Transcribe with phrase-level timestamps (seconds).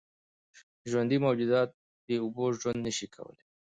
[0.89, 1.69] ژوندي موجودات
[2.05, 3.43] بېاوبو ژوند نشي کولی.